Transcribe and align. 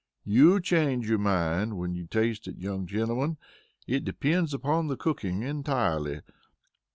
"You'll 0.25 0.61
change 0.61 1.07
your 1.07 1.19
mind 1.19 1.77
when 1.77 1.93
you 1.93 2.07
taste 2.07 2.47
it, 2.47 2.57
young 2.57 2.87
gentlemen. 2.87 3.37
It 3.85 4.03
depends 4.03 4.51
upon 4.51 4.87
the 4.87 4.97
cooking 4.97 5.43
entirely. 5.43 6.21